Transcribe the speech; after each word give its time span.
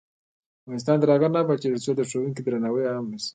افغانستان 0.63 0.95
تر 1.01 1.09
هغو 1.13 1.27
نه 1.33 1.39
ابادیږي، 1.43 1.69
ترڅو 1.75 1.91
د 1.95 2.01
ښوونکي 2.09 2.41
درناوی 2.43 2.83
عام 2.91 3.05
نشي. 3.13 3.29